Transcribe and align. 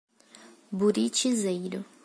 Buritizeiro 0.71 1.85